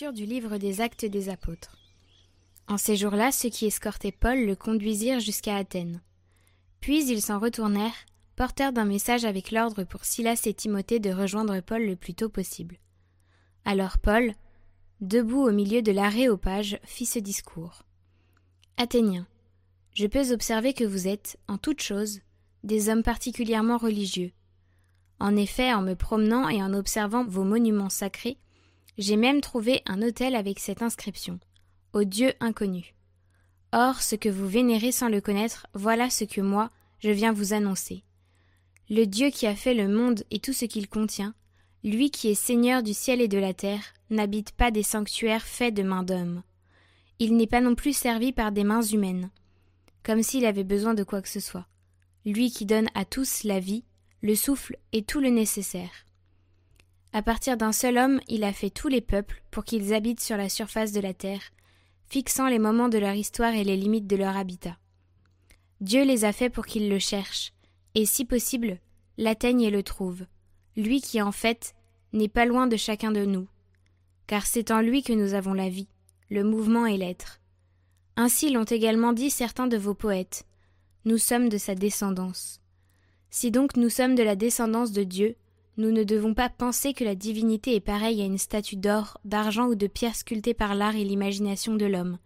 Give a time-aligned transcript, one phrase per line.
[0.00, 1.76] Du livre des Actes des Apôtres.
[2.68, 6.00] En ces jours-là, ceux qui escortaient Paul le conduisirent jusqu'à Athènes.
[6.80, 11.60] Puis ils s'en retournèrent, portèrent d'un message avec l'ordre pour Silas et Timothée de rejoindre
[11.60, 12.78] Paul le plus tôt possible.
[13.66, 14.32] Alors Paul,
[15.02, 17.82] debout au milieu de l'aréopage, fit ce discours.
[18.78, 19.26] Athéniens,
[19.92, 22.20] je peux observer que vous êtes, en toutes choses,
[22.64, 24.32] des hommes particulièrement religieux.
[25.18, 28.38] En effet, en me promenant et en observant vos monuments sacrés,
[28.98, 31.38] j'ai même trouvé un autel avec cette inscription
[31.92, 32.94] Au Dieu inconnu.
[33.72, 37.52] Or, ce que vous vénérez sans le connaître, voilà ce que moi, je viens vous
[37.52, 38.02] annoncer.
[38.88, 41.34] Le Dieu qui a fait le monde et tout ce qu'il contient,
[41.84, 45.72] lui qui est Seigneur du ciel et de la terre, n'habite pas des sanctuaires faits
[45.72, 46.42] de mains d'hommes.
[47.20, 49.30] Il n'est pas non plus servi par des mains humaines,
[50.02, 51.66] comme s'il avait besoin de quoi que ce soit.
[52.26, 53.84] Lui qui donne à tous la vie,
[54.20, 55.90] le souffle et tout le nécessaire.
[57.12, 60.36] À partir d'un seul homme, il a fait tous les peuples pour qu'ils habitent sur
[60.36, 61.42] la surface de la terre,
[62.06, 64.76] fixant les moments de leur histoire et les limites de leur habitat.
[65.80, 67.52] Dieu les a faits pour qu'ils le cherchent,
[67.94, 68.78] et si possible,
[69.18, 70.26] l'atteignent et le trouvent,
[70.76, 71.74] lui qui en fait
[72.12, 73.48] n'est pas loin de chacun de nous,
[74.26, 75.88] car c'est en lui que nous avons la vie,
[76.28, 77.40] le mouvement et l'être.
[78.16, 80.44] Ainsi l'ont également dit certains de vos poètes.
[81.04, 82.60] Nous sommes de sa descendance.
[83.30, 85.36] Si donc nous sommes de la descendance de Dieu,
[85.76, 89.66] nous ne devons pas penser que la divinité est pareille à une statue d'or, d'argent
[89.66, 92.18] ou de pierre sculptée par l'art et l'imagination de l'homme.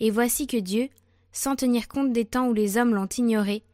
[0.00, 0.88] Et voici que Dieu,
[1.32, 3.64] sans tenir compte des temps où les hommes l'ont ignoré,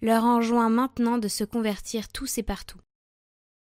[0.00, 2.78] leur enjoint maintenant de se convertir tous et partout.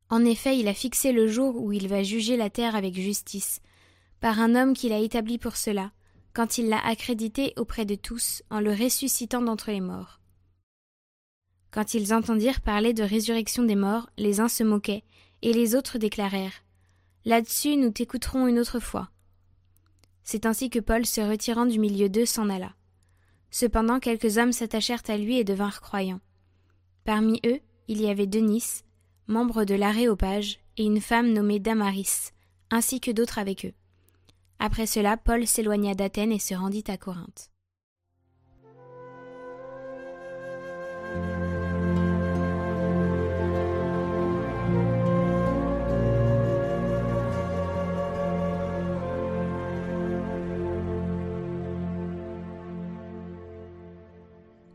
[0.08, 3.60] En effet, il a fixé le jour où il va juger la terre avec justice,
[4.20, 5.90] par un homme qu'il a établi pour cela,
[6.32, 10.21] quand il l'a accrédité auprès de tous en le ressuscitant d'entre les morts.
[11.72, 15.04] Quand ils entendirent parler de résurrection des morts, les uns se moquaient,
[15.40, 16.62] et les autres déclarèrent
[17.24, 19.10] Là-dessus, nous t'écouterons une autre fois.
[20.22, 22.74] C'est ainsi que Paul, se retirant du milieu d'eux, s'en alla.
[23.50, 26.20] Cependant, quelques hommes s'attachèrent à lui et devinrent croyants.
[27.04, 28.82] Parmi eux, il y avait Denis,
[29.26, 32.32] membre de l'Aréopage, et une femme nommée Damaris,
[32.70, 33.74] ainsi que d'autres avec eux.
[34.58, 37.51] Après cela, Paul s'éloigna d'Athènes et se rendit à Corinthe.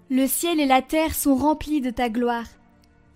[0.09, 2.45] Le ciel et la terre sont remplis de ta gloire.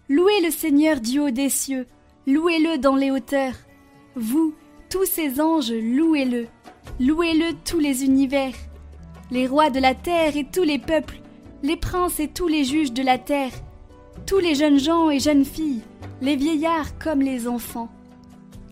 [0.09, 1.87] Louez le Seigneur du haut des cieux,
[2.27, 3.55] louez-le dans les hauteurs.
[4.15, 4.53] Vous,
[4.89, 6.47] tous ces anges, louez-le,
[6.99, 8.53] louez-le tous les univers.
[9.31, 11.21] Les rois de la terre et tous les peuples,
[11.63, 13.53] les princes et tous les juges de la terre,
[14.25, 15.83] tous les jeunes gens et jeunes filles,
[16.21, 17.89] les vieillards comme les enfants.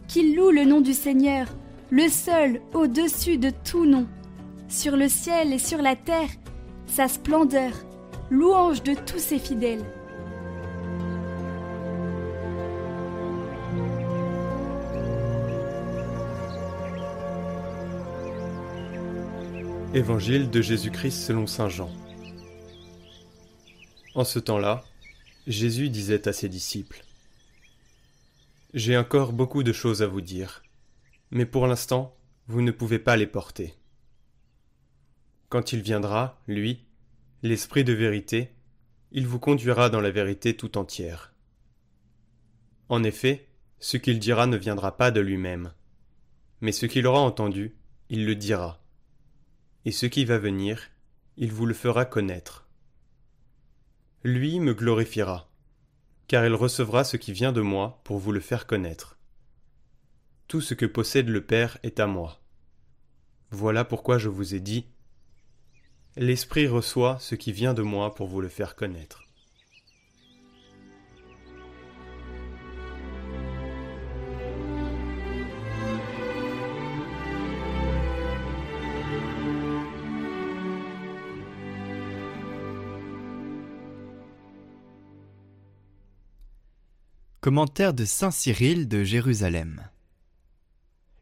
[0.09, 1.47] Qu'ils louent le nom du Seigneur,
[1.89, 4.07] le seul au-dessus de tout nom.
[4.67, 6.29] Sur le ciel et sur la terre,
[6.85, 7.71] sa splendeur,
[8.29, 9.85] louange de tous ses fidèles.
[19.95, 21.89] Évangile de Jésus-Christ selon Saint Jean.
[24.13, 24.83] En ce temps-là,
[25.47, 27.03] Jésus disait à ses disciples
[28.75, 30.61] J'ai encore beaucoup de choses à vous dire,
[31.31, 32.15] mais pour l'instant,
[32.47, 33.73] vous ne pouvez pas les porter.
[35.49, 36.85] Quand il viendra, lui,
[37.41, 38.53] l'Esprit de vérité,
[39.11, 41.33] il vous conduira dans la vérité tout entière.
[42.89, 43.47] En effet,
[43.79, 45.73] ce qu'il dira ne viendra pas de lui-même,
[46.61, 47.75] mais ce qu'il aura entendu,
[48.09, 48.79] il le dira
[49.85, 50.89] et ce qui va venir,
[51.37, 52.67] il vous le fera connaître.
[54.23, 55.49] Lui me glorifiera,
[56.27, 59.17] car il recevra ce qui vient de moi pour vous le faire connaître.
[60.47, 62.41] Tout ce que possède le Père est à moi.
[63.51, 64.85] Voilà pourquoi je vous ai dit,
[66.17, 69.23] L'Esprit reçoit ce qui vient de moi pour vous le faire connaître.
[87.39, 89.89] Commentaire de Saint Cyril de Jérusalem.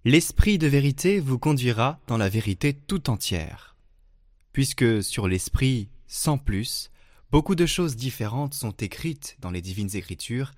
[0.04, 3.77] L'Esprit de vérité vous conduira dans la vérité tout entière.
[4.58, 6.90] Puisque sur l'Esprit, sans plus,
[7.30, 10.52] beaucoup de choses différentes sont écrites dans les divines Écritures,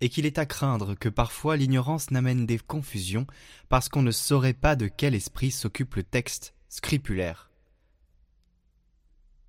[0.00, 3.26] et qu'il est à craindre que parfois l'ignorance n'amène des confusions
[3.68, 7.50] parce qu'on ne saurait pas de quel esprit s'occupe le texte scripulaire.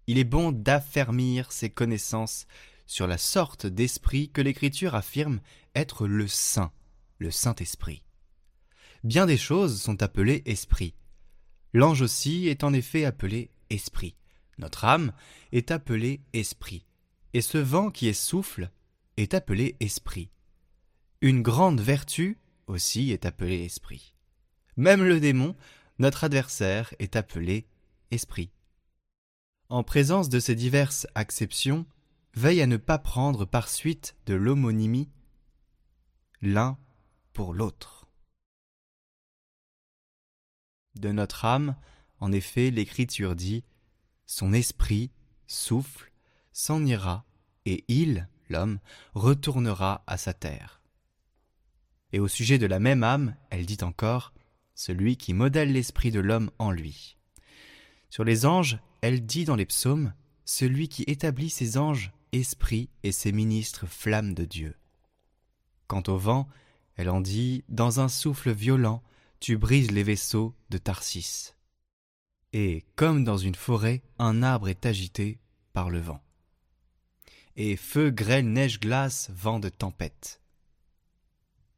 [0.08, 2.46] Il est bon d'affermir ses connaissances
[2.86, 5.40] sur la sorte d'esprit que l'Écriture affirme
[5.76, 6.74] être le Saint,
[7.20, 8.04] le Saint-Esprit.
[9.06, 10.94] Bien des choses sont appelées esprits.
[11.72, 14.16] L'ange aussi est en effet appelé esprit.
[14.58, 15.14] Notre âme
[15.52, 16.86] est appelée esprit.
[17.34, 18.70] Et ce vent qui est souffle
[19.18, 20.30] est appelé esprit.
[21.22, 22.38] Une grande vertu
[22.68, 24.14] aussi est appelée esprit.
[24.78, 25.56] Même le démon,
[26.00, 27.68] notre adversaire, est appelé
[28.12, 28.52] esprit.
[29.70, 31.86] En présence de ces diverses acceptions,
[32.36, 35.10] veille à ne pas prendre par suite de l'homonymie
[36.42, 36.78] l'un
[37.32, 38.08] pour l'autre.
[40.96, 41.76] De notre âme,
[42.24, 43.66] en effet, l'Écriture dit
[44.26, 45.12] Son esprit
[45.46, 46.10] souffle,
[46.54, 47.26] s'en ira,
[47.66, 48.80] et il, l'homme,
[49.14, 50.82] retournera à sa terre.
[52.14, 54.32] Et au sujet de la même âme, elle dit encore
[54.74, 57.18] Celui qui modèle l'esprit de l'homme en lui.
[58.10, 60.14] Sur les anges, elle dit dans les psaumes
[60.46, 64.78] Celui qui établit ses anges esprit et ses ministres flammes de Dieu.
[65.88, 66.48] Quant au vent,
[66.96, 69.04] elle en dit Dans un souffle violent,
[69.42, 71.53] tu brises les vaisseaux de Tarsis.
[72.54, 75.40] Et, comme dans une forêt, un arbre est agité
[75.74, 76.24] par le vent.
[77.56, 80.40] Et feu, grêle, neige, glace, vent de tempête.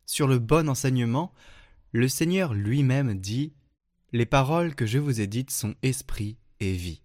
[0.05, 1.33] Sur le bon enseignement,
[1.91, 3.53] le Seigneur lui-même dit
[4.11, 7.01] Les paroles que je vous ai dites sont esprit et vie,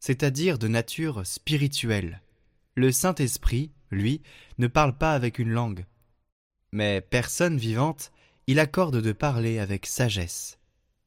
[0.00, 2.22] c'est-à-dire de nature spirituelle.
[2.74, 4.22] Le Saint-Esprit, lui,
[4.58, 5.86] ne parle pas avec une langue,
[6.72, 8.12] mais personne vivante,
[8.46, 10.58] il accorde de parler avec sagesse.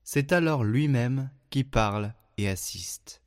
[0.03, 3.21] C'est alors lui-même qui parle et assiste.